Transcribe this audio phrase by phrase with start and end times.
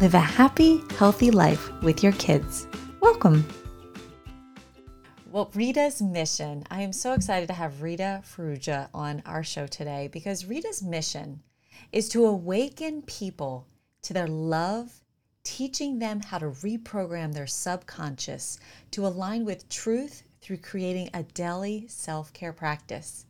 [0.00, 2.66] live a happy, healthy life with your kids.
[3.02, 3.46] Welcome.
[5.30, 10.08] Well, Rita's mission, I am so excited to have Rita Farrugia on our show today
[10.10, 11.42] because Rita's mission
[11.92, 13.66] is to awaken people
[14.00, 15.02] to their love,
[15.44, 18.58] teaching them how to reprogram their subconscious
[18.92, 23.26] to align with truth through creating a daily self care practice.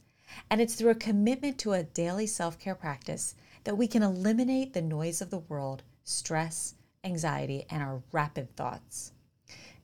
[0.49, 3.35] And it's through a commitment to a daily self care practice
[3.65, 6.75] that we can eliminate the noise of the world stress,
[7.05, 9.13] anxiety, and our rapid thoughts.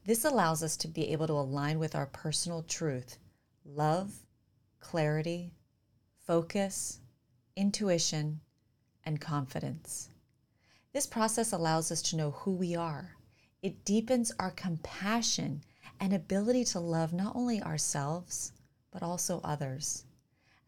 [0.04, 3.18] This allows us to be able to align with our personal truth,
[3.64, 4.12] love,
[4.80, 5.52] clarity,
[6.26, 7.00] focus,
[7.56, 8.40] intuition,
[9.04, 10.10] and confidence.
[10.92, 13.16] This process allows us to know who we are.
[13.62, 15.62] It deepens our compassion
[16.00, 18.52] and ability to love not only ourselves,
[18.90, 20.05] but also others.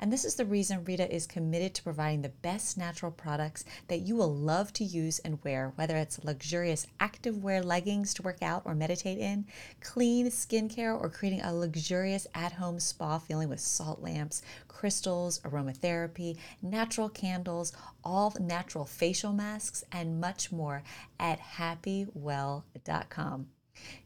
[0.01, 3.99] And this is the reason Rita is committed to providing the best natural products that
[4.01, 8.41] you will love to use and wear, whether it's luxurious active wear leggings to work
[8.41, 9.45] out or meditate in,
[9.81, 16.37] clean skincare, or creating a luxurious at home spa feeling with salt lamps, crystals, aromatherapy,
[16.63, 17.73] natural candles,
[18.05, 20.85] all natural facial masks, and much more
[21.19, 23.49] at happywell.com.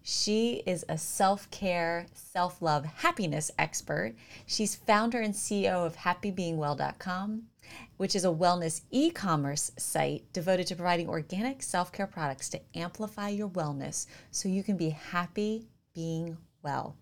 [0.03, 4.15] She is a self care, self love, happiness expert.
[4.47, 7.43] She's founder and CEO of happybeingwell.com,
[7.97, 12.61] which is a wellness e commerce site devoted to providing organic self care products to
[12.75, 16.97] amplify your wellness so you can be happy being well.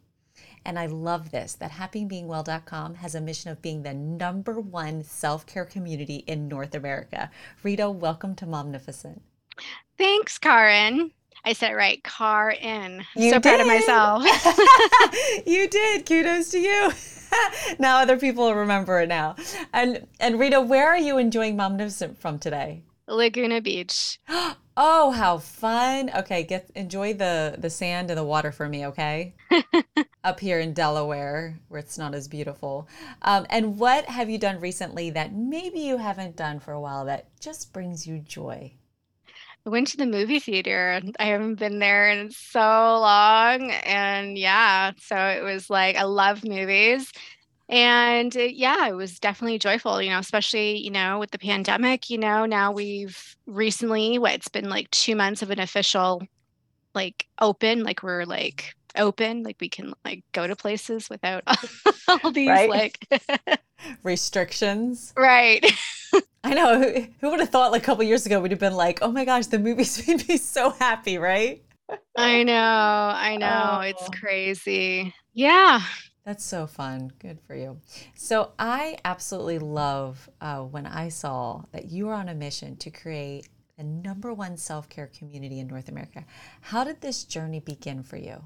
[0.65, 5.47] And I love this that happybeingwell.com has a mission of being the number one self
[5.47, 7.31] care community in North America.
[7.63, 9.21] Rita, welcome to Momnificent.
[9.97, 11.13] Thanks, Karin.
[11.45, 12.03] I said it right.
[12.05, 13.05] Car in.
[13.17, 13.43] You so did.
[13.43, 14.25] proud of myself.
[15.47, 16.07] you did.
[16.07, 16.91] Kudos to you.
[17.79, 19.37] now other people will remember it now.
[19.73, 22.83] And and Rita, where are you enjoying Momnificent from today?
[23.07, 24.21] Laguna Beach.
[24.77, 26.11] oh, how fun.
[26.15, 29.35] Okay, get enjoy the the sand and the water for me, okay?
[30.25, 32.89] Up here in Delaware, where it's not as beautiful.
[33.23, 37.05] Um, and what have you done recently that maybe you haven't done for a while
[37.07, 38.73] that just brings you joy?
[39.67, 41.01] I went to the movie theater.
[41.19, 43.71] I haven't been there in so long.
[43.71, 47.13] And yeah, so it was like, I love movies.
[47.69, 52.11] And uh, yeah, it was definitely joyful, you know, especially, you know, with the pandemic,
[52.11, 56.23] you know, now we've recently, what, it's been like two months of an official,
[56.95, 61.43] like, open, like, we're like open, like, we can like go to places without
[62.09, 62.69] all these right?
[62.69, 62.99] like
[64.03, 65.13] restrictions.
[65.17, 65.65] Right.
[66.45, 66.81] I know.
[66.81, 69.13] Who, who would have thought like a couple years ago we'd have been like, oh
[69.13, 71.63] my gosh, the movies made me so happy, right?
[72.17, 72.55] I know.
[72.55, 73.79] I know.
[73.79, 73.81] Oh.
[73.81, 75.15] It's crazy.
[75.33, 75.81] Yeah.
[76.25, 77.13] That's so fun.
[77.19, 77.81] Good for you.
[78.15, 82.91] So, I absolutely love uh, when I saw that you were on a mission to
[82.91, 86.27] create the number one self care community in North America.
[86.61, 88.45] How did this journey begin for you?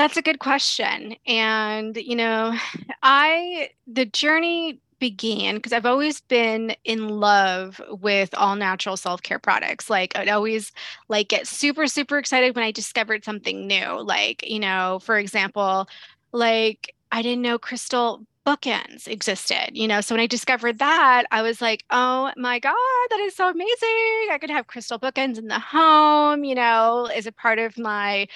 [0.00, 1.14] That's a good question.
[1.26, 2.56] And, you know,
[3.02, 9.90] I, the journey began because I've always been in love with all natural self-care products.
[9.90, 10.72] Like I'd always
[11.10, 14.00] like get super super excited when I discovered something new.
[14.02, 15.86] Like, you know, for example,
[16.32, 20.00] like I didn't know crystal bookends existed, you know.
[20.00, 22.74] So when I discovered that, I was like, "Oh my god,
[23.10, 24.28] that is so amazing.
[24.30, 28.26] I could have crystal bookends in the home, you know, as a part of my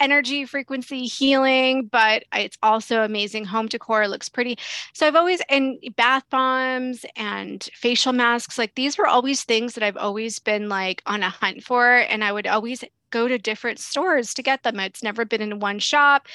[0.00, 4.08] energy frequency healing, but it's also amazing home decor.
[4.08, 4.58] Looks pretty.
[4.94, 9.84] So I've always, and bath bombs and facial masks, like these were always things that
[9.84, 11.96] I've always been like on a hunt for.
[11.96, 14.80] And I would always go to different stores to get them.
[14.80, 16.26] It's never been in one shop.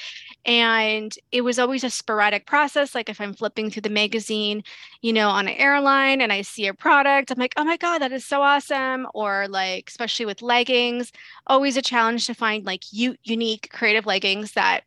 [0.44, 2.94] And it was always a sporadic process.
[2.94, 4.62] Like if I'm flipping through the magazine,
[5.02, 7.98] you know, on an airline and I see a product, I'm like, oh my God,
[7.98, 9.06] that is so awesome.
[9.14, 11.12] Or like, especially with leggings,
[11.46, 14.82] always a challenge to find like u- unique creative leggings that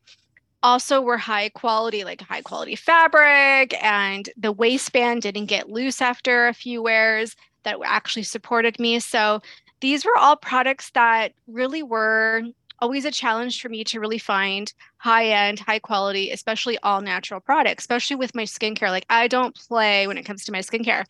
[0.62, 6.48] also were high quality, like high quality fabric, and the waistband didn't get loose after
[6.48, 9.00] a few wears that actually supported me.
[9.00, 9.42] So
[9.82, 12.44] these were all products that really were
[12.82, 17.40] always a challenge for me to really find high end, high quality, especially all natural
[17.40, 18.90] products, especially with my skincare.
[18.90, 21.06] Like I don't play when it comes to my skincare.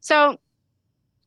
[0.00, 0.38] So,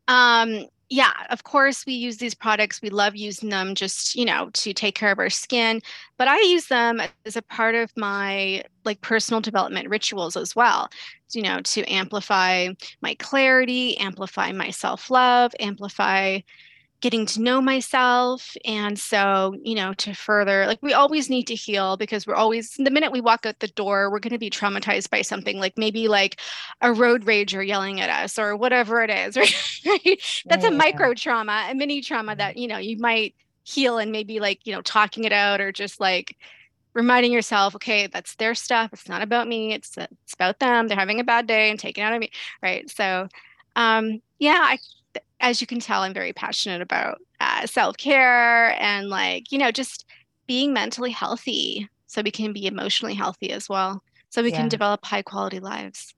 [0.08, 2.82] um, yeah, of course, we use these products.
[2.82, 5.82] We love using them just, you know, to take care of our skin.
[6.18, 10.90] But I use them as a part of my like personal development rituals as well,
[11.32, 12.70] you know, to amplify
[13.02, 16.40] my clarity, amplify my self love, amplify
[17.02, 18.56] getting to know myself.
[18.64, 22.76] And so, you know, to further, like, we always need to heal because we're always,
[22.78, 25.78] the minute we walk out the door, we're going to be traumatized by something like
[25.78, 26.40] maybe like
[26.82, 29.36] a road rager yelling at us or whatever it is,
[29.86, 30.22] right?
[30.46, 30.70] That's yeah.
[30.70, 34.66] a micro trauma, a mini trauma that, you know, you might heal and maybe like,
[34.66, 36.38] you know, talking it out or just like,
[36.94, 38.92] reminding yourself, okay, that's their stuff.
[38.92, 39.74] It's not about me.
[39.74, 40.90] It's it's about them.
[40.90, 42.32] They're having a bad day and taking it out of me,
[42.62, 42.90] right?
[42.90, 43.30] So,
[43.78, 44.78] um, yeah, I
[45.42, 49.72] as you can tell, I'm very passionate about uh, self care and like, you know,
[49.72, 50.06] just
[50.48, 54.02] being mentally healthy so we can be emotionally healthy as well.
[54.30, 54.58] So we yeah.
[54.58, 56.14] can develop high quality lives.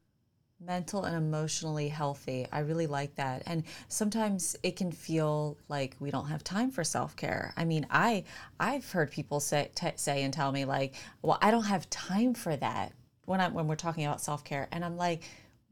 [0.59, 2.47] Mental and emotionally healthy.
[2.51, 3.43] I really like that.
[3.45, 7.53] And sometimes it can feel like we don't have time for self-care.
[7.57, 8.23] I mean, I
[8.59, 12.33] I've heard people say t- say and tell me like, "Well, I don't have time
[12.33, 12.93] for that."
[13.25, 15.23] When I when we're talking about self-care, and I'm like,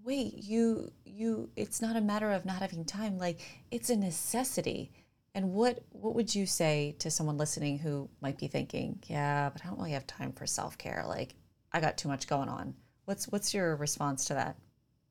[0.03, 3.39] "Wait, you you it's not a matter of not having time like
[3.69, 4.91] it's a necessity.
[5.33, 9.63] And what what would you say to someone listening who might be thinking yeah but
[9.63, 11.35] i don't really have time for self-care like
[11.71, 12.73] i got too much going on.
[13.05, 14.57] What's what's your response to that?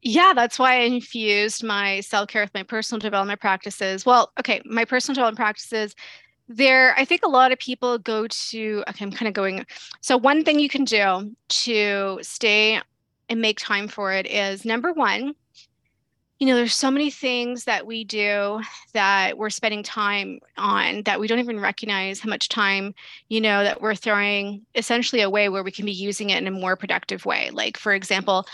[0.02, 4.04] Yeah that's why i infused my self-care with my personal development practices.
[4.04, 5.94] Well okay my personal development practices
[6.48, 9.64] there i think a lot of people go to okay i'm kind of going
[10.00, 12.80] so one thing you can do to stay
[13.28, 15.32] and make time for it is number one
[16.40, 18.62] you know, there's so many things that we do
[18.94, 22.94] that we're spending time on that we don't even recognize how much time,
[23.28, 26.50] you know, that we're throwing essentially away where we can be using it in a
[26.50, 27.50] more productive way.
[27.50, 28.46] Like, for example,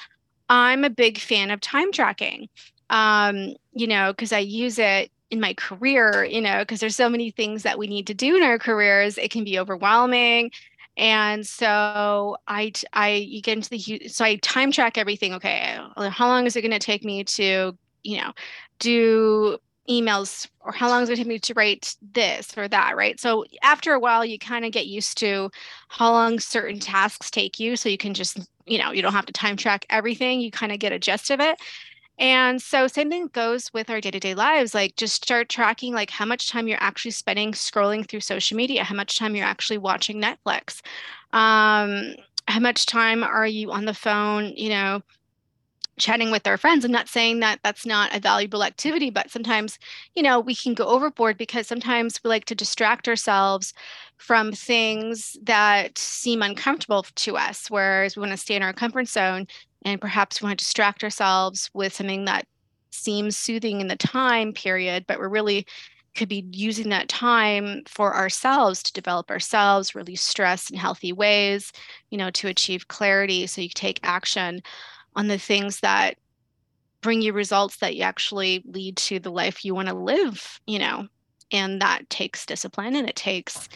[0.49, 2.49] I'm a big fan of time tracking,
[2.91, 7.09] um, you know, because I use it in my career, you know, because there's so
[7.09, 9.17] many things that we need to do in our careers.
[9.17, 10.51] It can be overwhelming
[10.97, 15.35] and so I, I, you get into the, so I time track everything.
[15.35, 15.79] Okay.
[15.97, 18.33] Uh, how long is it going to take me to, you know,
[18.79, 19.59] do
[19.89, 22.97] emails or how long is it going to take me to write this or that,
[22.97, 23.21] right?
[23.21, 25.51] So after a while, you kind of get used to
[25.89, 27.77] how long certain tasks take you.
[27.77, 30.41] So you can just, you know, you don't have to time track everything.
[30.41, 31.61] You kind of get a gist of it.
[32.19, 34.75] And so same thing goes with our day-to-day lives.
[34.75, 38.85] Like just start tracking like how much time you're actually spending scrolling through social media,
[38.85, 40.81] how much time you're actually watching Netflix.
[41.33, 42.15] Um,
[42.49, 45.03] how much time are you on the phone, you know,
[45.99, 46.85] chatting with our friends.
[46.85, 49.79] I'm not saying that that's not a valuable activity, but sometimes,
[50.15, 53.73] you know, we can go overboard because sometimes we like to distract ourselves
[54.19, 59.09] from things that seem uncomfortable to us, whereas we want to stay in our comfort
[59.09, 59.47] zone
[59.87, 62.45] and perhaps we want to distract ourselves with something that
[62.91, 65.65] seems soothing in the time period, but we're really
[66.17, 71.73] could be using that time for ourselves to develop ourselves, release stress in healthy ways,
[72.11, 74.61] you know, to achieve clarity so you take action
[75.15, 76.17] on the things that
[77.01, 80.79] bring you results that you actually lead to the life you want to live, you
[80.79, 81.07] know.
[81.53, 83.69] And that takes discipline and it takes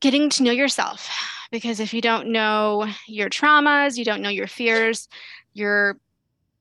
[0.00, 1.08] getting to know yourself
[1.50, 5.08] because if you don't know your traumas you don't know your fears
[5.52, 5.98] you're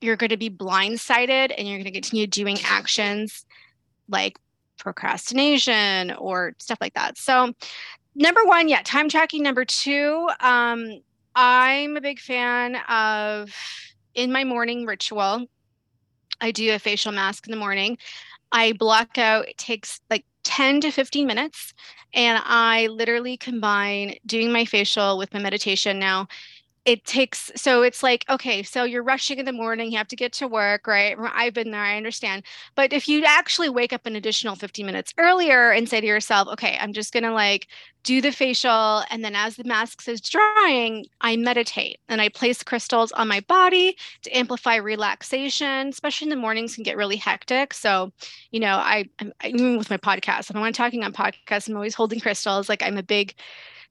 [0.01, 3.45] you're going to be blindsided and you're going to continue doing actions
[4.07, 4.37] like
[4.77, 7.17] procrastination or stuff like that.
[7.17, 7.53] So
[8.15, 9.43] number one yeah time tracking.
[9.43, 11.01] Number two um,
[11.35, 13.53] i'm a big fan of
[14.15, 15.45] in my morning ritual
[16.41, 17.97] i do a facial mask in the morning.
[18.51, 21.73] I block out it takes like 10 to 15 minutes
[22.13, 25.99] and I literally combine doing my facial with my meditation.
[25.99, 26.27] Now
[26.89, 30.15] it takes so it's like okay so you're rushing in the morning you have to
[30.15, 31.15] get to work right?
[31.19, 32.43] I've been there i understand.
[32.73, 36.47] But if you actually wake up an additional 15 minutes earlier and say to yourself
[36.47, 37.67] okay i'm just going to like
[38.01, 42.63] do the facial and then as the mask is drying i meditate and i place
[42.63, 47.71] crystals on my body to amplify relaxation especially in the mornings can get really hectic.
[47.73, 48.11] So
[48.49, 51.93] you know i I'm, even with my podcast when i'm talking on podcasts i'm always
[51.93, 53.35] holding crystals like i'm a big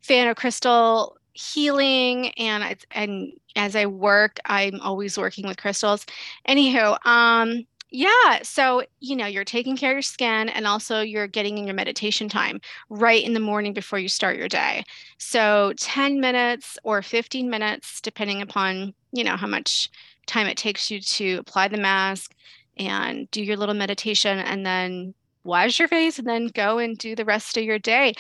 [0.00, 6.06] fan of crystal healing and and as I work, I'm always working with crystals.
[6.48, 11.26] Anywho, um, yeah, so you know, you're taking care of your skin and also you're
[11.26, 14.84] getting in your meditation time right in the morning before you start your day.
[15.18, 19.88] So 10 minutes or 15 minutes, depending upon, you know, how much
[20.26, 22.34] time it takes you to apply the mask
[22.76, 27.16] and do your little meditation and then wash your face and then go and do
[27.16, 28.12] the rest of your day.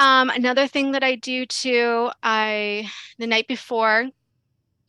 [0.00, 4.08] Um, another thing that I do too, I the night before,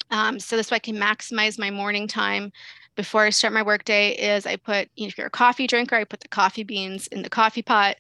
[0.10, 2.54] um, so this way I can maximize my morning time
[2.96, 5.98] before I start my workday is I put, you know, if you're a coffee drinker,
[5.98, 7.98] I put the coffee beans in the coffee pot.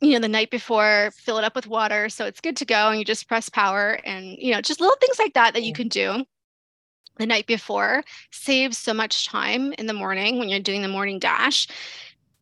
[0.00, 2.90] You know, the night before, fill it up with water so it's good to go,
[2.90, 5.72] and you just press power, and you know, just little things like that that you
[5.72, 6.24] can do
[7.18, 11.18] the night before saves so much time in the morning when you're doing the morning
[11.18, 11.66] dash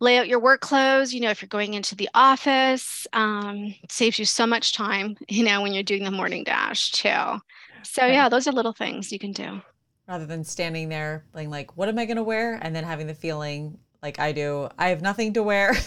[0.02, 4.18] lay out your work clothes you know if you're going into the office um, saves
[4.18, 7.38] you so much time you know when you're doing the morning dash too.
[7.85, 9.62] So yeah those are little things you can do.
[10.09, 12.59] Rather than standing there being like what am i going to wear?
[12.61, 15.75] and then having the feeling like i do i have nothing to wear.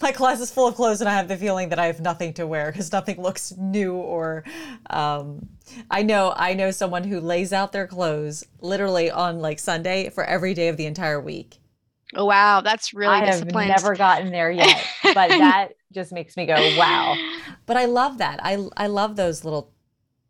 [0.00, 2.32] My class is full of clothes and I have the feeling that I have nothing
[2.34, 4.44] to wear because nothing looks new or
[4.90, 5.48] um,
[5.90, 10.24] I know I know someone who lays out their clothes literally on like Sunday for
[10.24, 11.58] every day of the entire week.
[12.16, 16.46] Oh wow, that's really I have never gotten there yet, but that just makes me
[16.46, 17.16] go wow.
[17.66, 18.40] But I love that.
[18.42, 19.72] I I love those little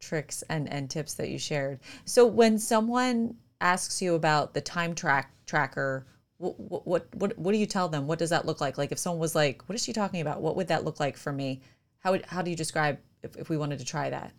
[0.00, 1.80] tricks and and tips that you shared.
[2.04, 6.06] So when someone asks you about the time track tracker
[6.38, 8.06] what, what what what do you tell them?
[8.06, 8.76] What does that look like?
[8.76, 11.16] Like if someone was like, "What is she talking about?" What would that look like
[11.16, 11.62] for me?
[12.00, 14.32] How would how do you describe if, if we wanted to try that?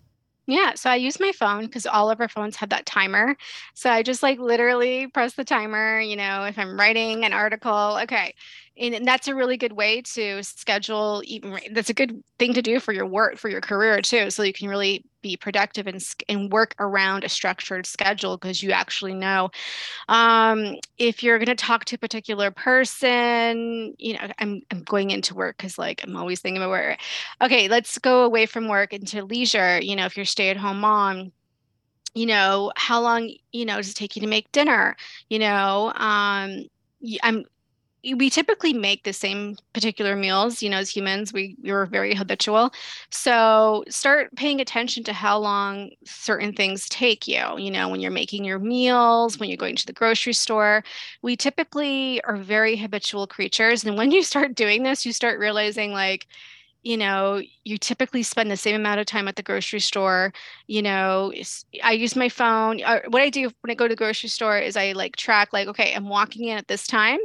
[0.46, 3.36] Yeah, so I use my phone because all of our phones have that timer.
[3.74, 7.98] So I just like literally press the timer, you know, if I'm writing an article,
[8.02, 8.32] okay.
[8.78, 12.62] And, and that's a really good way to schedule even that's a good thing to
[12.62, 16.04] do for your work for your career too so you can really be productive and,
[16.28, 19.50] and work around a structured schedule because you actually know
[20.08, 25.10] um, if you're going to talk to a particular person you know i'm, I'm going
[25.10, 26.98] into work because like i'm always thinking about work
[27.42, 30.80] okay let's go away from work into leisure you know if you're stay at home
[30.80, 31.32] mom
[32.16, 34.96] you know how long you know does it take you to make dinner?
[35.28, 36.64] You know um
[37.22, 37.44] i'm
[38.14, 42.72] we typically make the same particular meals you know as humans we we're very habitual.
[43.10, 48.10] So start paying attention to how long certain things take you you know when you're
[48.10, 50.84] making your meals when you're going to the grocery store.
[51.22, 55.92] We typically are very habitual creatures and when you start doing this you start realizing
[55.92, 56.26] like
[56.86, 60.32] you know, you typically spend the same amount of time at the grocery store.
[60.68, 61.32] You know,
[61.82, 62.80] I use my phone.
[62.80, 65.52] Uh, what I do when I go to the grocery store is I like track,
[65.52, 67.18] like, okay, I'm walking in at this time.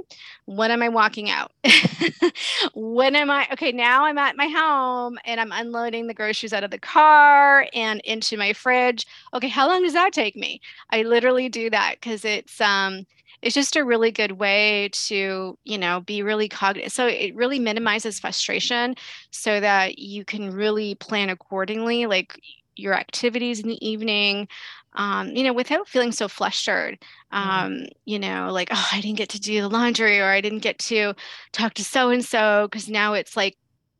[0.45, 1.51] When am I walking out?
[2.73, 3.47] when am I?
[3.53, 7.67] Okay, now I'm at my home and I'm unloading the groceries out of the car
[7.71, 9.05] and into my fridge.
[9.35, 10.59] Okay, how long does that take me?
[10.89, 13.05] I literally do that because it's, um,
[13.41, 17.59] it's just a really good way to you know be really cognizant so it really
[17.59, 18.95] minimizes frustration
[19.31, 22.39] so that you can really plan accordingly like
[22.75, 24.47] your activities in the evening
[24.93, 26.97] um, you know without feeling so flustered
[27.31, 27.89] um, mm.
[28.05, 30.79] you know like oh i didn't get to do the laundry or i didn't get
[30.79, 31.13] to
[31.51, 33.57] talk to so and so because now it's like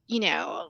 [0.07, 0.69] you know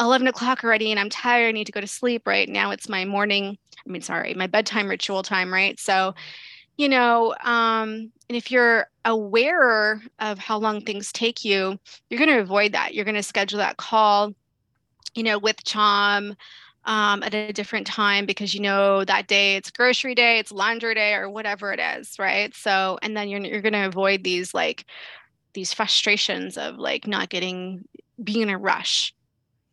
[0.00, 2.88] 11 o'clock already and i'm tired i need to go to sleep right now it's
[2.88, 6.14] my morning i mean sorry my bedtime ritual time right so
[6.78, 12.30] you know, um, and if you're aware of how long things take you, you're going
[12.30, 12.94] to avoid that.
[12.94, 14.32] You're going to schedule that call,
[15.14, 16.36] you know, with Chom
[16.84, 20.94] um, at a different time because you know that day it's grocery day, it's laundry
[20.94, 22.54] day, or whatever it is, right?
[22.54, 24.86] So, and then you're you're going to avoid these like
[25.54, 27.84] these frustrations of like not getting
[28.22, 29.12] being in a rush.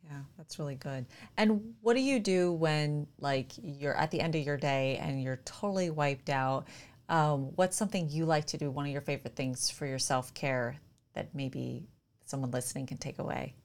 [0.10, 1.06] Yeah, that's really good.
[1.38, 5.22] And what do you do when like you're at the end of your day and
[5.22, 6.68] you're totally wiped out?
[7.10, 8.72] Um, what's something you like to do?
[8.72, 10.78] One of your favorite things for your self care
[11.14, 11.88] that maybe
[12.26, 13.56] someone listening can take away?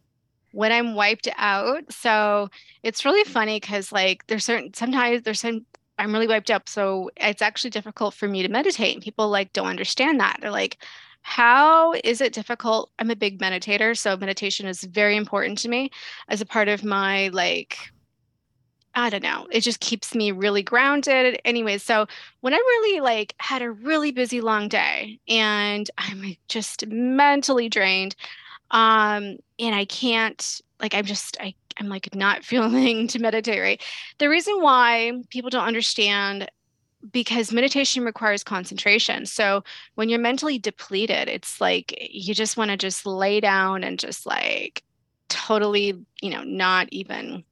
[0.53, 1.93] When I'm wiped out.
[1.93, 2.49] So
[2.83, 5.65] it's really funny because, like, there's certain, sometimes there's some,
[5.99, 6.69] I'm really wiped up.
[6.69, 8.95] So it's actually difficult for me to meditate.
[8.95, 10.39] And people like don't understand that.
[10.41, 10.79] They're like,
[11.23, 12.91] how is it difficult?
[12.99, 13.97] I'm a big meditator.
[13.97, 15.91] So meditation is very important to me
[16.29, 17.77] as a part of my like
[18.95, 19.47] I don't know.
[19.51, 21.41] It just keeps me really grounded.
[21.45, 22.07] Anyways, so
[22.41, 28.17] when I really like had a really busy long day and I'm just mentally drained,
[28.73, 33.83] um, and I can't like I'm just I I'm like not feeling to meditate right.
[34.19, 36.51] The reason why people don't understand
[37.13, 39.25] because meditation requires concentration.
[39.25, 43.99] So when you're mentally depleted, it's like you just want to just lay down and
[43.99, 44.83] just like
[45.31, 47.43] totally, you know, not even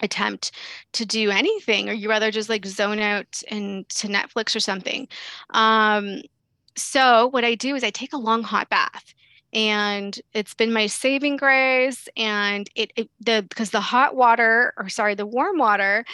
[0.00, 0.52] attempt
[0.92, 5.08] to do anything or you rather just like zone out and to netflix or something.
[5.50, 6.22] Um,
[6.76, 9.14] so what i do is i take a long hot bath
[9.56, 14.90] and it's been my saving grace and it, it the because the hot water or
[14.90, 16.04] sorry the warm water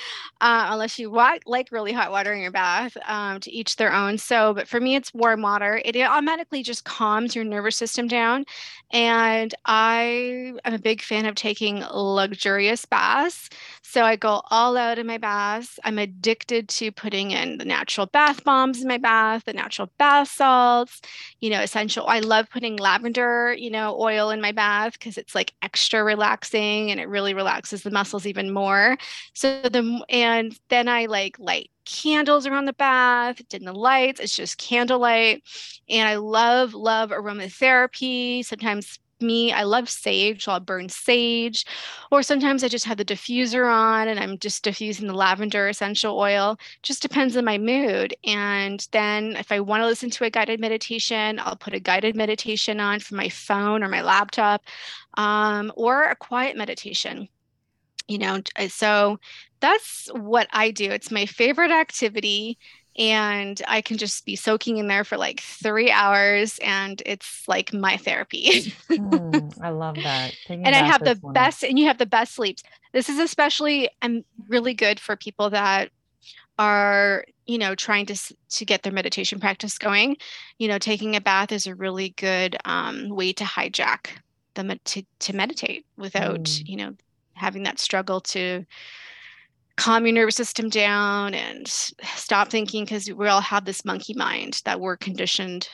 [0.41, 3.93] uh, unless you want, like really hot water in your bath um, to each their
[3.93, 4.17] own.
[4.17, 5.83] So but for me it's warm water.
[5.85, 8.45] It automatically just calms your nervous system down
[8.93, 13.51] and i am a big fan of taking luxurious baths.
[13.83, 15.81] So i go all out in my baths.
[15.83, 20.29] I'm addicted to putting in the natural bath bombs in my bath the natural bath
[20.29, 21.01] salts
[21.41, 25.35] you know essential i love putting lavender you know, oil in my bath because it's
[25.35, 28.97] like extra relaxing and it really relaxes the muscles even more.
[29.35, 34.21] So the and then I like light candles around the bath, dim the lights.
[34.21, 35.43] It's just candlelight.
[35.89, 38.45] And I love, love aromatherapy.
[38.45, 39.53] Sometimes me.
[39.53, 41.65] I love sage, so I'll burn sage.
[42.11, 46.19] Or sometimes I just have the diffuser on and I'm just diffusing the lavender essential
[46.19, 46.59] oil.
[46.83, 48.15] Just depends on my mood.
[48.25, 52.17] And then if I want to listen to a guided meditation, I'll put a guided
[52.17, 54.65] meditation on from my phone or my laptop
[55.15, 57.29] um, or a quiet meditation.
[58.09, 59.21] You know, so
[59.61, 60.91] that's what I do.
[60.91, 62.59] It's my favorite activity
[62.99, 67.73] and I can just be soaking in there for like three hours, and it's like
[67.73, 68.75] my therapy.
[68.91, 70.35] mm, I love that.
[70.47, 72.63] Taking and I have the best, and you have the best sleeps.
[72.93, 75.91] This is especially um, really good for people that
[76.59, 78.17] are you know trying to
[78.51, 80.17] to get their meditation practice going
[80.59, 84.09] you know taking a bath is a really good um, way to hijack
[84.55, 86.69] them to, to meditate without mm.
[86.69, 86.95] you know
[87.35, 88.65] having that struggle to
[89.77, 94.61] calm your nervous system down and stop thinking because we all have this monkey mind
[94.65, 95.69] that we're conditioned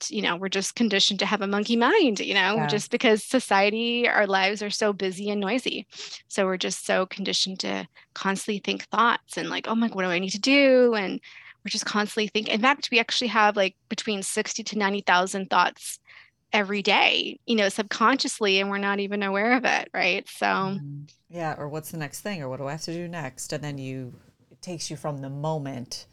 [0.00, 2.66] to, you know we're just conditioned to have a monkey mind you know yeah.
[2.66, 5.86] just because society our lives are so busy and noisy
[6.28, 10.08] so we're just so conditioned to constantly think thoughts and like oh my what do
[10.08, 11.20] i need to do and
[11.64, 15.98] we're just constantly thinking in fact we actually have like between 60 to 90,000 thoughts
[16.54, 20.26] every day, you know, subconsciously, and we're not even aware of it, right?
[20.28, 21.02] So, mm-hmm.
[21.28, 23.52] yeah, or what's the next thing, or what do I have to do next?
[23.52, 24.14] And then you,
[24.50, 26.06] it takes you from the moment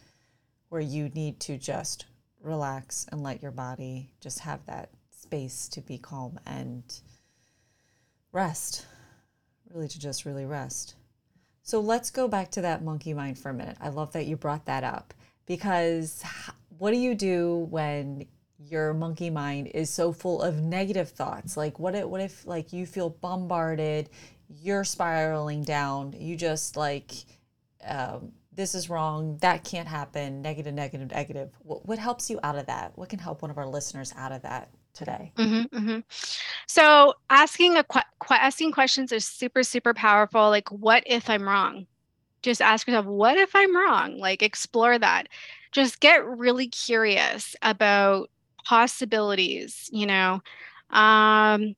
[0.69, 2.05] where you need to just
[2.41, 6.83] relax and let your body just have that space to be calm and
[8.31, 8.87] rest,
[9.69, 10.95] really to just really rest.
[11.61, 13.77] So let's go back to that monkey mind for a minute.
[13.79, 15.13] I love that you brought that up
[15.45, 16.23] because
[16.79, 18.25] what do you do when
[18.67, 21.57] your monkey mind is so full of negative thoughts.
[21.57, 24.09] Like what if what if like you feel bombarded
[24.49, 27.11] you're spiraling down you just like
[27.87, 31.49] um, this is wrong that can't happen negative negative negative.
[31.63, 32.91] What, what helps you out of that?
[32.95, 35.31] What can help one of our listeners out of that today?
[35.37, 35.99] Mm-hmm, mm-hmm.
[36.67, 40.49] so asking a qu- asking questions is super super powerful.
[40.49, 41.87] Like what if i'm wrong?
[42.41, 44.17] Just ask yourself what if i'm wrong?
[44.17, 45.27] Like explore that.
[45.71, 48.29] Just get really curious about
[48.65, 50.41] possibilities, you know.
[50.89, 51.75] Um,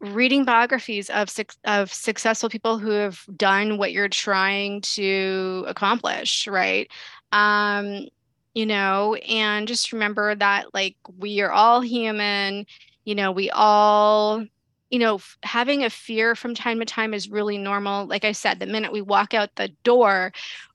[0.00, 1.28] reading biographies of
[1.64, 6.90] of successful people who have done what you're trying to accomplish, right?
[7.30, 8.08] Um,
[8.54, 12.66] you know, and just remember that like we are all human,
[13.04, 14.44] you know, we all
[14.90, 18.04] you know, having a fear from time to time is really normal.
[18.06, 20.32] Like I said, the minute we walk out the door,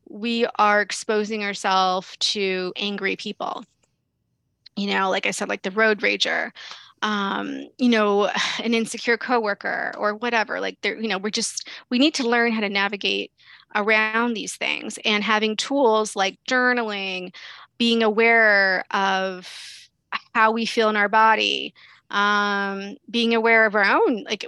[0.10, 3.64] we are exposing ourselves to angry people
[4.78, 6.52] you know like i said like the road rager
[7.02, 8.30] um, you know,
[8.64, 10.60] an insecure coworker or whatever.
[10.60, 13.32] Like there, you know, we're just we need to learn how to navigate
[13.76, 17.34] around these things and having tools like journaling,
[17.78, 19.90] being aware of
[20.34, 21.74] how we feel in our body,
[22.12, 24.46] um, being aware of our own like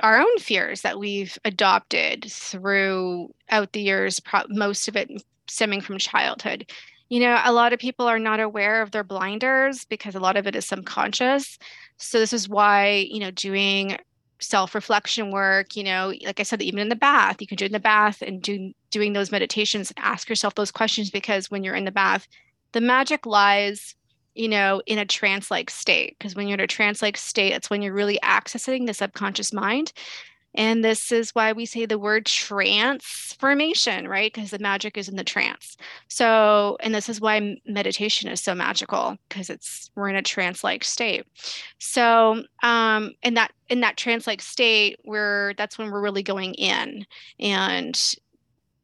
[0.00, 5.98] our own fears that we've adopted throughout the years, pro- most of it stemming from
[5.98, 6.70] childhood
[7.12, 10.38] you know, a lot of people are not aware of their blinders because a lot
[10.38, 11.58] of it is subconscious.
[11.98, 13.98] So this is why, you know, doing
[14.40, 17.72] self-reflection work, you know, like I said, even in the bath, you can do in
[17.72, 21.74] the bath and do doing those meditations and ask yourself those questions because when you're
[21.74, 22.26] in the bath,
[22.72, 23.94] the magic lies
[24.34, 26.16] you know, in a trance like state.
[26.18, 29.52] Because when you're in a trance like state, that's when you're really accessing the subconscious
[29.52, 29.92] mind.
[30.54, 34.32] And this is why we say the word transformation, right?
[34.32, 35.76] Because the magic is in the trance.
[36.08, 40.84] So, and this is why meditation is so magical because it's we're in a trance-like
[40.84, 41.26] state.
[41.78, 47.06] So, um, in that in that trance-like state, we're that's when we're really going in.
[47.40, 47.98] And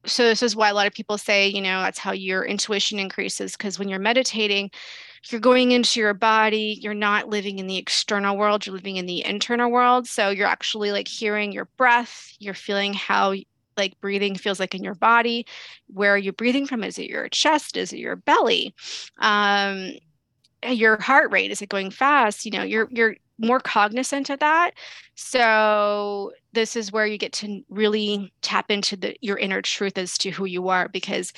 [0.05, 2.99] so this is why a lot of people say, you know, that's how your intuition
[2.99, 4.71] increases because when you're meditating,
[5.31, 9.07] you're going into your body you're not living in the external world you're living in
[9.07, 10.07] the internal world.
[10.07, 13.35] So you're actually like hearing your breath you're feeling how
[13.77, 15.47] like breathing feels like in your body
[15.89, 16.85] where are you breathing from?
[16.85, 17.77] Is it your chest?
[17.77, 18.75] Is it your belly?
[19.19, 19.93] Um
[20.67, 22.45] your heart rate is it going fast?
[22.45, 24.73] You know you're you're more cognizant of that.
[25.15, 30.19] So this is where you get to really tap into the your inner truth as
[30.19, 31.33] to who you are because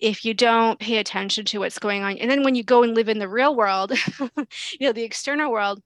[0.00, 2.94] if you don't pay attention to what's going on and then when you go and
[2.94, 5.82] live in the real world, you know, the external world,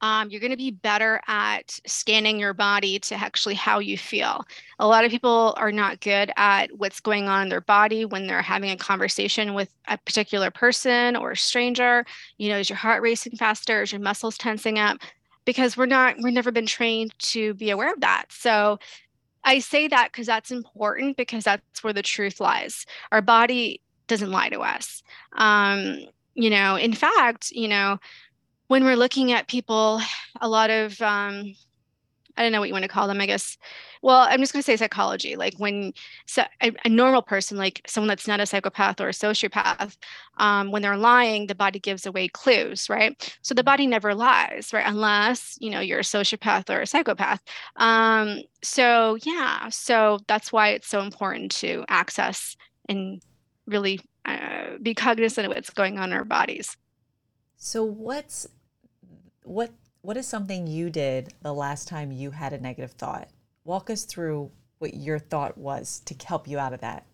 [0.00, 4.44] um, you're going to be better at scanning your body to actually how you feel.
[4.78, 8.26] A lot of people are not good at what's going on in their body when
[8.26, 12.04] they're having a conversation with a particular person or a stranger.
[12.38, 13.82] You know, is your heart racing faster?
[13.82, 14.98] Is your muscles tensing up?
[15.44, 18.26] Because we're not, we've never been trained to be aware of that.
[18.30, 18.78] So
[19.44, 22.84] I say that because that's important because that's where the truth lies.
[23.12, 25.02] Our body doesn't lie to us.
[25.34, 27.98] Um, you know, in fact, you know,
[28.68, 30.00] when we're looking at people,
[30.40, 31.54] a lot of um,
[32.36, 33.56] I don't know what you want to call them, I guess.
[34.02, 35.36] Well, I'm just going to say psychology.
[35.36, 35.94] Like when
[36.26, 39.96] so a, a, normal person, like someone that's not a psychopath or a sociopath,
[40.36, 43.36] um, when they're lying, the body gives away clues, right?
[43.40, 44.86] So the body never lies, right?
[44.86, 47.40] Unless, you know, you're a sociopath or a psychopath.
[47.76, 52.56] Um, so yeah, so that's why it's so important to access
[52.88, 53.22] and
[53.66, 56.76] really uh, be cognizant of what's going on in our bodies.
[57.56, 58.46] So what's
[59.46, 59.70] what
[60.02, 63.28] what is something you did the last time you had a negative thought?
[63.64, 67.04] Walk us through what your thought was to help you out of that.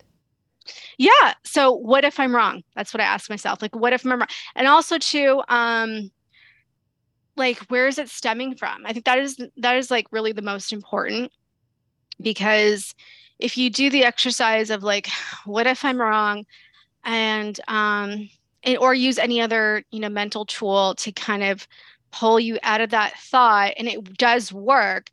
[0.97, 1.33] Yeah.
[1.43, 2.63] So what if I'm wrong?
[2.75, 3.61] That's what I ask myself.
[3.61, 4.27] Like, what if I'm wrong?
[4.55, 6.11] And also too, um,
[7.35, 8.85] like where is it stemming from?
[8.85, 11.31] I think that is that is like really the most important
[12.21, 12.93] because
[13.39, 15.09] if you do the exercise of like,
[15.45, 16.45] what if I'm wrong?
[17.03, 18.29] And um
[18.63, 21.67] and, or use any other, you know, mental tool to kind of
[22.13, 25.09] pull you out of that thought and it does work.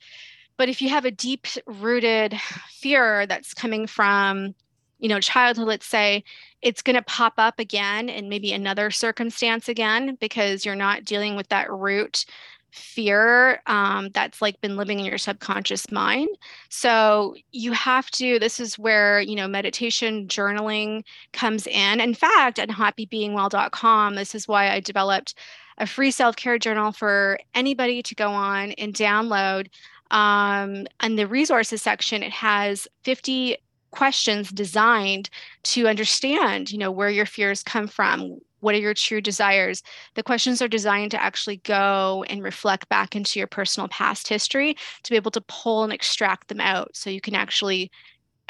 [0.56, 4.54] But if you have a deep rooted fear that's coming from
[4.98, 6.22] you know childhood let's say
[6.60, 11.36] it's going to pop up again in maybe another circumstance again because you're not dealing
[11.36, 12.26] with that root
[12.70, 16.28] fear um, that's like been living in your subconscious mind.
[16.68, 22.00] So you have to this is where you know meditation journaling comes in.
[22.00, 25.34] In fact at happybeingwell.com this is why i developed
[25.80, 29.68] a free self care journal for anybody to go on and download.
[30.10, 33.56] Um, and the resources section, it has 50
[33.90, 35.30] questions designed
[35.64, 38.38] to understand, you know, where your fears come from.
[38.60, 39.82] What are your true desires?
[40.14, 44.76] The questions are designed to actually go and reflect back into your personal past history
[45.02, 47.90] to be able to pull and extract them out so you can actually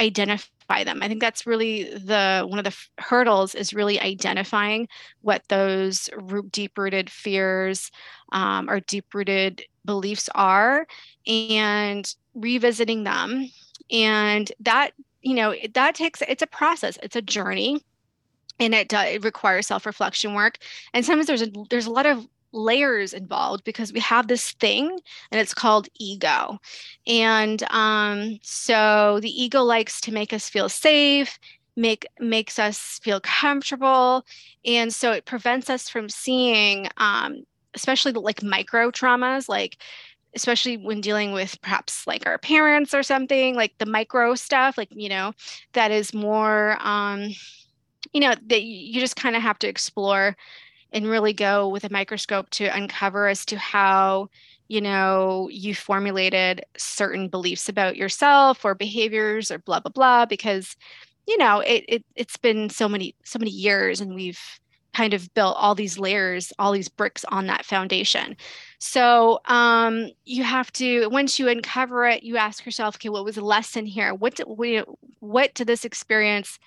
[0.00, 1.00] identify them.
[1.02, 4.88] I think that's really the one of the f- hurdles is really identifying
[5.20, 6.08] what those
[6.50, 7.90] deep rooted fears
[8.32, 10.86] um, or deep rooted beliefs are
[11.26, 13.50] and revisiting them.
[13.90, 17.82] And that, you know, that takes, it's a process, it's a journey
[18.60, 20.58] and it, it requires self-reflection work
[20.94, 24.98] and sometimes there's a there's a lot of layers involved because we have this thing
[25.30, 26.58] and it's called ego.
[27.06, 31.38] And um, so the ego likes to make us feel safe
[31.76, 34.26] make makes us feel comfortable.
[34.64, 39.78] And so it prevents us from seeing um, especially like micro traumas like
[40.34, 44.88] especially when dealing with perhaps like our parents or something like the micro stuff like
[44.90, 45.32] you know
[45.72, 47.28] that is more um
[48.12, 50.36] you know that you just kind of have to explore
[50.92, 54.28] and really go with a microscope to uncover as to how
[54.68, 60.76] you know you formulated certain beliefs about yourself or behaviors or blah blah blah because
[61.26, 64.60] you know it, it it's been so many so many years and we've
[64.92, 68.36] kind of built all these layers all these bricks on that foundation.
[68.78, 73.36] So um, you have to once you uncover it you ask yourself okay what was
[73.36, 74.14] the lesson here?
[74.14, 74.82] What did, we,
[75.20, 76.58] what did this experience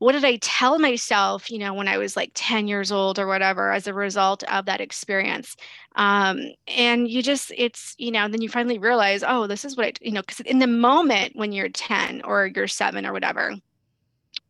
[0.00, 3.26] what did I tell myself, you know, when I was like 10 years old or
[3.26, 5.56] whatever, as a result of that experience?
[5.94, 9.84] Um, and you just, it's, you know, then you finally realize, oh, this is what
[9.84, 13.56] I, you know, because in the moment when you're 10 or you're seven or whatever,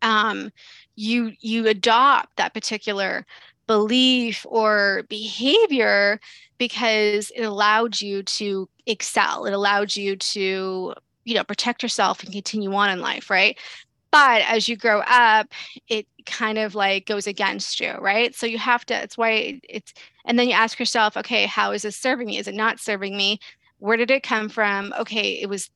[0.03, 0.53] um,
[0.95, 3.27] you you adopt that particular
[3.67, 6.21] belief or behavior
[6.59, 9.47] because it allowed you to excel.
[9.47, 13.59] It allowed you to you know protect yourself and continue on in life right
[14.11, 15.49] but as you grow up
[15.89, 18.35] it kind of like goes against you right?
[18.35, 19.93] So you have to it's why it's
[20.25, 22.39] and then you ask yourself okay how is this serving me?
[22.39, 23.41] Is it not serving me?
[23.79, 24.93] Where did it come from?
[24.99, 25.71] Okay it was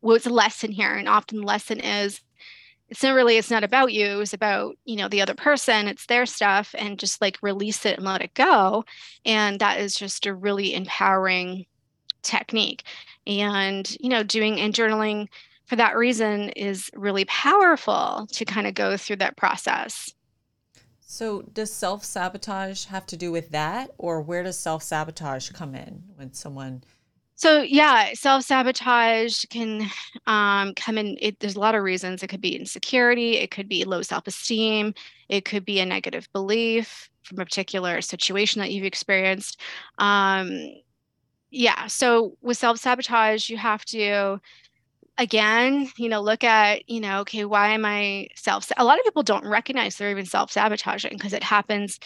[0.00, 0.94] what's the lesson here?
[0.94, 2.20] And often the lesson is
[2.88, 6.06] it's not really it's not about you it's about you know the other person it's
[6.06, 8.84] their stuff and just like release it and let it go.
[9.24, 11.66] And that is just a really empowering
[12.22, 12.84] technique.
[13.26, 15.28] And you know doing and journaling
[15.68, 20.12] for that reason is really powerful to kind of go through that process.
[21.00, 25.74] So, does self sabotage have to do with that, or where does self sabotage come
[25.74, 26.82] in when someone?
[27.38, 29.88] So yeah, self sabotage can
[30.26, 31.16] um, come in.
[31.20, 32.22] It, there's a lot of reasons.
[32.22, 33.36] It could be insecurity.
[33.36, 34.92] It could be low self esteem.
[35.28, 39.60] It could be a negative belief from a particular situation that you've experienced.
[39.98, 40.50] Um,
[41.50, 41.86] yeah.
[41.86, 44.40] So with self sabotage, you have to
[45.18, 48.70] again, you know, look at, you know, okay, why am I self?
[48.76, 51.98] A lot of people don't recognize they're even self sabotaging because it happens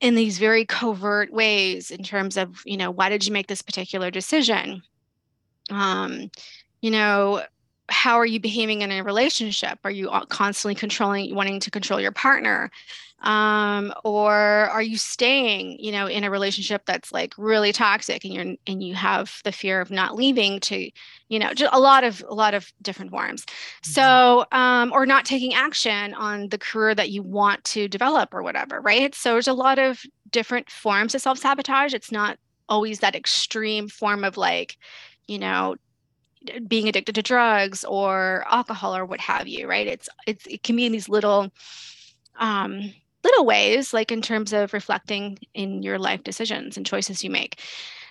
[0.00, 3.62] in these very covert ways in terms of, you know, why did you make this
[3.62, 4.82] particular decision?
[5.70, 6.30] Um,
[6.80, 7.42] you know,
[7.88, 9.78] how are you behaving in a relationship?
[9.84, 12.70] Are you constantly controlling, wanting to control your partner?
[13.24, 18.34] um, or are you staying you know in a relationship that's like really toxic and
[18.34, 20.90] you're and you have the fear of not leaving to
[21.28, 23.90] you know just a lot of a lot of different forms mm-hmm.
[23.90, 28.42] so um, or not taking action on the career that you want to develop or
[28.42, 33.16] whatever right so there's a lot of different forms of self-sabotage it's not always that
[33.16, 34.76] extreme form of like
[35.26, 35.74] you know
[36.68, 40.76] being addicted to drugs or alcohol or what have you right it's it's it can
[40.76, 41.50] be in these little
[42.38, 42.92] um
[43.24, 47.60] little ways, like in terms of reflecting in your life decisions and choices you make.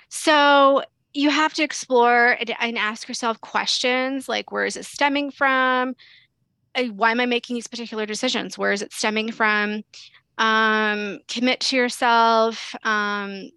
[0.09, 5.95] So you have to explore and ask yourself questions like where is it stemming from?
[6.75, 8.57] Uh, why am I making these particular decisions?
[8.57, 9.83] Where is it stemming from?
[10.39, 13.51] Um, commit to yourself, um,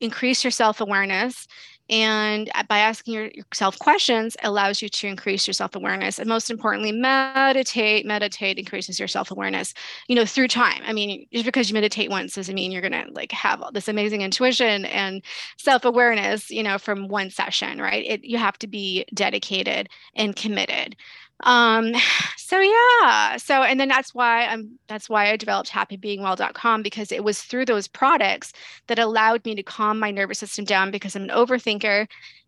[0.00, 1.48] increase your self awareness,
[1.90, 6.20] and uh, by asking yourself questions allows you to increase your self-awareness.
[6.20, 8.06] And most importantly, meditate.
[8.06, 9.74] Meditate increases your self-awareness,
[10.06, 10.80] you know, through time.
[10.86, 13.88] I mean, just because you meditate once doesn't mean you're gonna like have all this
[13.88, 15.22] amazing intuition and
[15.58, 18.04] self-awareness, you know, from one session, right?
[18.06, 20.96] It you have to be dedicated and committed
[21.44, 21.92] um
[22.36, 23.36] so yeah.
[23.36, 27.64] So and then that's why i'm that's why i developed happybeingwell.com because it was through
[27.64, 28.52] those products
[28.88, 32.06] that allowed me to calm my nervous system down because i'm an overthinker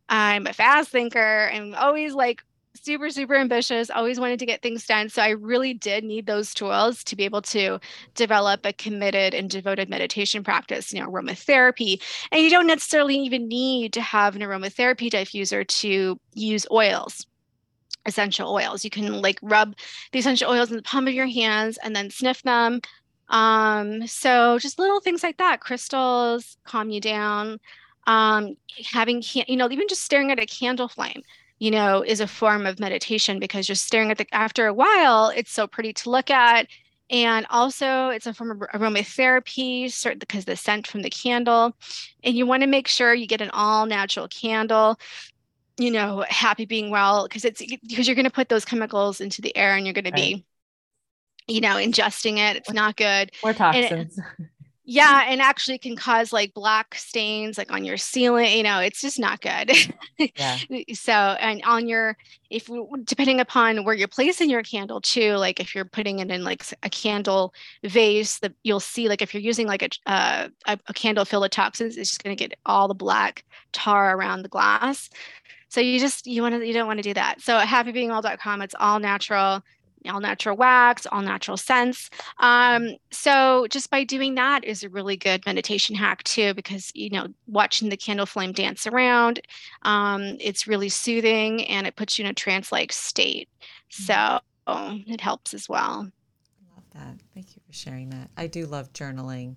[0.09, 2.43] i'm a fast thinker i'm always like
[2.75, 5.09] super super ambitious always wanted to get things done.
[5.09, 7.79] So i really did need those tools to be able to
[8.15, 12.03] develop a committed and devoted meditation practice you know aromatherapy.
[12.31, 17.27] And you don't necessarily even need to have an aromatherapy diffuser to use oils
[18.07, 18.85] essential oils.
[18.85, 19.75] You can like rub
[20.13, 22.81] the essential oils in the palm of your hands and then sniff them.
[23.29, 27.59] Um, so just little things like that, crystals calm you down.
[28.07, 28.57] Um,
[28.91, 31.23] having, you know, even just staring at a candle flame,
[31.59, 35.33] you know, is a form of meditation because you're staring at the, after a while,
[35.35, 36.67] it's so pretty to look at.
[37.11, 41.77] And also, it's a form of aromatherapy, because the scent from the candle.
[42.25, 44.99] And you want to make sure you get an all natural candle
[45.83, 49.43] you know, happy being well, because it's because you're going to put those chemicals into
[49.43, 50.15] the air and you're going right.
[50.15, 50.45] to be,
[51.49, 52.57] you know, ingesting it.
[52.57, 53.33] It's not good.
[53.43, 54.17] More toxins.
[54.17, 54.25] It,
[54.85, 58.57] yeah, and actually can cause like black stains like on your ceiling.
[58.57, 59.73] You know, it's just not good.
[60.37, 60.59] yeah.
[60.93, 62.17] so, and on your,
[62.49, 62.71] if
[63.03, 66.65] depending upon where you're placing your candle too, like if you're putting it in like
[66.85, 70.95] a candle vase, that you'll see like if you're using like a uh, a, a
[70.95, 74.49] candle filled with toxins, it's just going to get all the black tar around the
[74.49, 75.11] glass.
[75.73, 77.41] So you just you want to you don't want to do that.
[77.41, 79.63] So at happybeingwell.com, it's all natural,
[80.07, 82.11] all natural wax, all natural scents.
[82.41, 87.09] Um, so just by doing that is a really good meditation hack too, because you
[87.09, 89.41] know watching the candle flame dance around,
[89.81, 93.49] um, it's really soothing and it puts you in a trance-like state.
[93.93, 94.05] Mm-hmm.
[94.05, 94.41] So
[95.11, 96.07] it helps as well.
[96.07, 97.17] I love that.
[97.33, 98.29] Thank you for sharing that.
[98.37, 99.57] I do love journaling.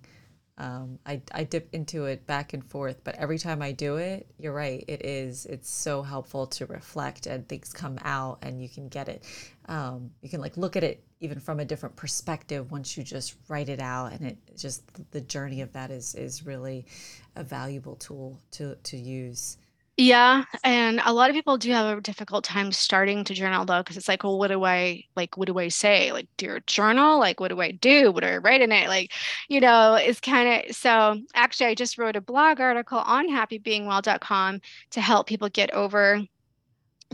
[0.58, 4.26] Um, I, I dip into it back and forth, but every time I do it,
[4.38, 4.82] you're right.
[4.88, 9.08] It is, it's so helpful to reflect and things come out and you can get
[9.08, 9.24] it.
[9.66, 13.34] Um, you can like look at it even from a different perspective once you just
[13.48, 14.12] write it out.
[14.12, 16.86] And it just, the journey of that is, is really
[17.34, 19.58] a valuable tool to, to use.
[19.98, 23.78] Yeah, and a lot of people do have a difficult time starting to journal though,
[23.82, 25.38] because it's like, well, what do I like?
[25.38, 26.12] What do I say?
[26.12, 27.18] Like, do dear journal?
[27.18, 28.12] Like, what do I do?
[28.12, 28.88] What do I write in it?
[28.88, 29.12] Like,
[29.48, 31.18] you know, it's kind of so.
[31.34, 36.20] Actually, I just wrote a blog article on happybeingwell.com to help people get over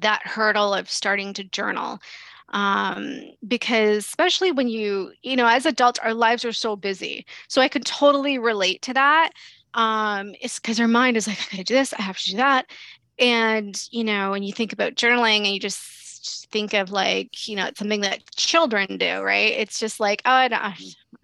[0.01, 2.01] that hurdle of starting to journal
[2.51, 7.61] um, because especially when you you know as adults our lives are so busy so
[7.61, 9.31] i can totally relate to that
[9.75, 12.37] um, it's because her mind is like, I gotta do this, I have to do
[12.39, 12.67] that.
[13.19, 17.57] And, you know, when you think about journaling and you just think of like, you
[17.57, 19.53] know, it's something that children do, right?
[19.53, 20.59] It's just like, oh, no,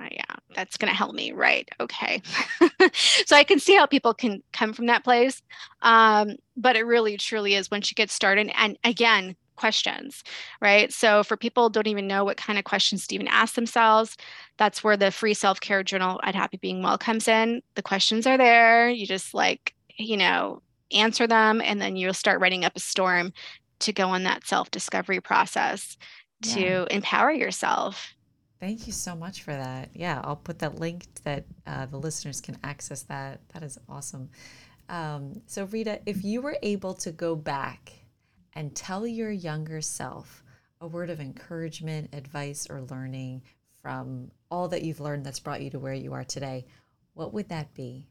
[0.01, 1.33] oh yeah, that's going to help me.
[1.33, 1.69] Right.
[1.81, 2.23] Okay.
[2.95, 5.43] so I can see how people can come from that place.
[5.83, 8.51] Um, but it really truly is once you get started.
[8.55, 10.25] And again, questions,
[10.63, 10.93] right?
[10.93, 14.17] So for people who don't even know what kind of questions to even ask themselves,
[14.57, 17.63] that's where the free self-care journal at Happy Being Well comes in.
[17.75, 18.89] The questions are there.
[18.89, 23.33] You just like, you know, answer them and then you'll start writing up a storm
[23.81, 25.97] to go on that self-discovery process
[26.43, 26.87] to yeah.
[26.91, 28.15] empower yourself.
[28.61, 29.91] Thank you so much for that.
[29.95, 33.41] Yeah, I'll put that link that uh, the listeners can access that.
[33.53, 34.31] That is awesome.
[34.89, 37.93] Um, so, Rita, if you were able to go back
[38.55, 40.43] and tell your younger self
[40.81, 43.43] a word of encouragement, advice, or learning
[43.83, 46.67] from all that you've learned that's brought you to where you are today,
[47.15, 48.07] what would that be?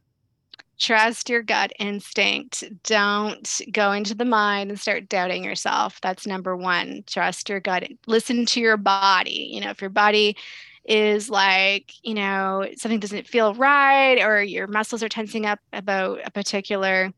[0.80, 2.64] Trust your gut instinct.
[2.84, 6.00] Don't go into the mind and start doubting yourself.
[6.02, 7.04] That's number one.
[7.08, 7.88] Trust your gut.
[8.06, 9.50] Listen to your body.
[9.52, 10.38] You know, if your body
[10.86, 16.20] is like, you know, something doesn't feel right or your muscles are tensing up about
[16.26, 17.12] a particular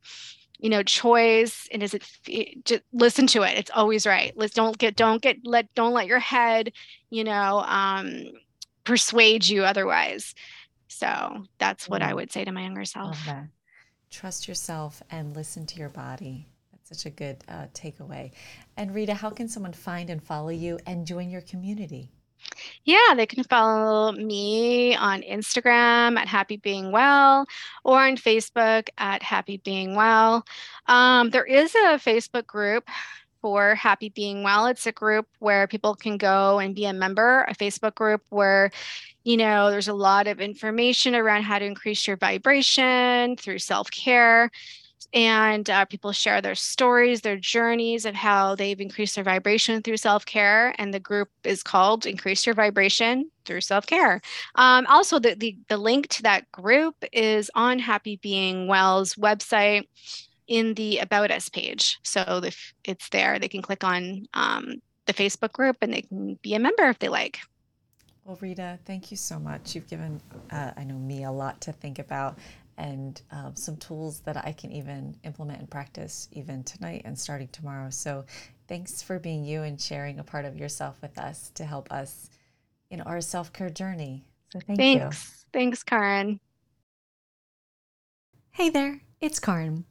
[0.60, 2.04] you know choice and is it
[2.66, 4.34] just listen to it it's always right.
[4.36, 6.74] Let's don't get don't get let don't let your head
[7.10, 8.26] you know um
[8.84, 10.36] persuade you otherwise.
[10.88, 13.18] So that's what i would say to my younger self.
[14.12, 16.48] Trust yourself and listen to your body.
[16.72, 18.32] That's such a good uh, takeaway.
[18.76, 22.12] And rita how can someone find and follow you and join your community
[22.84, 27.46] yeah, they can follow me on Instagram at Happy Being Well
[27.84, 30.46] or on Facebook at Happy Being Well.
[30.88, 32.88] Um, there is a Facebook group
[33.42, 34.68] for Happy Being Well.
[34.68, 38.72] It's a group where people can go and be a member, a Facebook group where,
[39.24, 43.90] you know, there's a lot of information around how to increase your vibration through self
[43.92, 44.50] care
[45.14, 49.98] and uh, people share their stories, their journeys of how they've increased their vibration through
[49.98, 50.74] self care.
[50.78, 54.22] And the group is called Increase Your Vibration Through Self Care.
[54.56, 59.88] Um, also, the, the, the link to that group is on Happy Being Well's website
[60.48, 62.00] in the About Us page.
[62.04, 66.38] So if it's there, they can click on um, the Facebook group and they can
[66.42, 67.40] be a member if they like.
[68.26, 69.74] Well, Rita, thank you so much.
[69.74, 72.38] You've given, uh, I know me, a lot to think about
[72.80, 77.50] and um, some tools that I can even implement and practice even tonight and starting
[77.50, 77.90] tomorrow.
[77.90, 78.26] So
[78.68, 82.30] thanks for being you and sharing a part of yourself with us to help us
[82.90, 84.26] in our self care journey.
[84.52, 85.00] So thank you.
[85.00, 85.46] thanks.
[85.54, 85.60] you.
[85.60, 86.40] Thanks, Karen.
[88.52, 89.86] Hey there, it's Karen.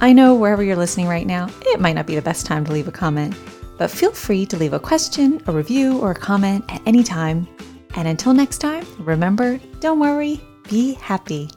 [0.00, 2.72] I know wherever you're listening right now, it might not be the best time to
[2.72, 3.36] leave a comment,
[3.78, 7.46] but feel free to leave a question, a review, or a comment at any time.
[7.94, 11.50] And until next time, remember don't worry, be happy.